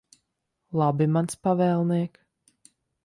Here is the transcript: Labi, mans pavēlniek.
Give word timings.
Labi, 0.81 1.07
mans 1.17 1.39
pavēlniek. 1.49 2.19